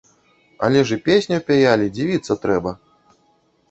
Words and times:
Але 0.67 0.81
ж 0.93 0.99
і 1.01 1.03
песню 1.11 1.39
пяялі, 1.51 1.93
дзівіцца 2.01 2.41
трэба. 2.47 2.79